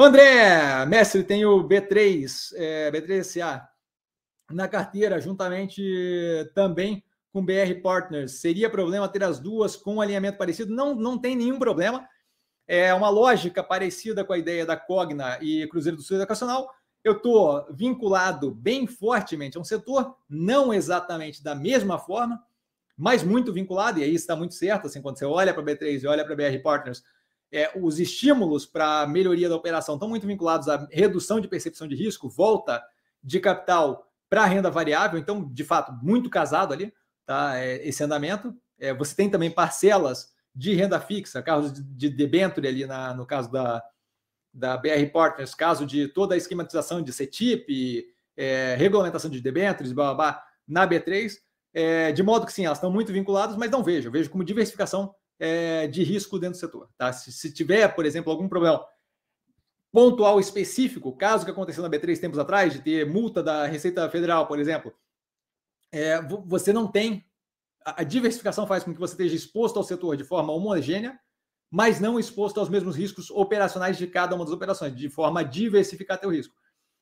[0.00, 3.66] André, mestre, tem o B3, é, B3SA
[4.48, 5.82] na carteira, juntamente
[6.54, 8.40] também com BR Partners.
[8.40, 10.72] Seria problema ter as duas com um alinhamento parecido?
[10.72, 12.08] Não, não tem nenhum problema.
[12.68, 16.70] É uma lógica parecida com a ideia da Cogna e Cruzeiro do Sul Educacional.
[17.02, 22.40] Eu estou vinculado bem fortemente a um setor, não exatamente da mesma forma,
[22.96, 26.02] mas muito vinculado, e aí está muito certo, assim, quando você olha para a B3
[26.02, 27.02] e olha para a BR Partners,
[27.50, 31.94] é, os estímulos para melhoria da operação estão muito vinculados à redução de percepção de
[31.94, 32.82] risco, volta
[33.22, 36.92] de capital para renda variável, então, de fato, muito casado ali,
[37.24, 37.58] tá?
[37.58, 38.54] É, esse andamento.
[38.78, 43.50] É, você tem também parcelas de renda fixa, caso de debênture ali na, no caso
[43.50, 43.82] da,
[44.52, 48.06] da BR Partners, caso de toda a esquematização de CETIP,
[48.36, 51.32] é, regulamentação de debêntures, blá, blá, blá, na B3,
[51.72, 54.44] é, de modo que sim, elas estão muito vinculadas, mas não vejo, eu vejo como
[54.44, 56.88] diversificação é, de risco dentro do setor.
[56.96, 57.12] Tá?
[57.12, 58.84] Se, se, tiver, por exemplo, algum problema
[59.92, 64.46] pontual específico, caso que aconteceu na B3 tempos atrás, de ter multa da Receita Federal,
[64.46, 64.92] por exemplo,
[65.92, 67.24] é, você não tem.
[67.84, 71.18] A, diversificação faz com que você esteja exposto ao setor de forma homogênea,
[71.70, 75.44] mas não exposto aos mesmos riscos operacionais de cada uma das operações, de forma a
[75.44, 76.54] diversificar teu risco.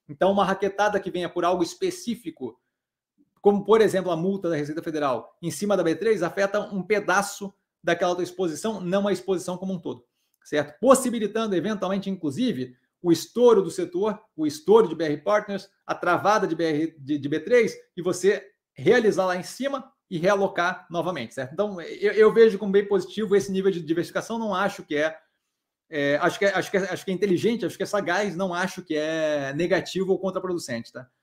[0.08, 2.60] Então, uma raquetada que venha por algo específico,
[3.40, 7.52] como por exemplo a multa da Receita Federal em cima da B3, afeta um pedaço
[7.86, 10.04] daquela tua exposição, não a exposição como um todo,
[10.42, 10.76] certo?
[10.80, 16.56] Possibilitando, eventualmente, inclusive, o estouro do setor, o estouro de BR Partners, a travada de,
[16.56, 21.52] BR, de, de B3 e você realizar lá em cima e realocar novamente, certo?
[21.52, 25.16] Então, eu, eu, vejo como bem positivo esse nível de diversificação, não acho que é,
[25.88, 28.34] é, acho, que é acho, que é, acho que é inteligente, acho que é sagaz,
[28.34, 31.08] não acho que é negativo ou contraproducente, tá?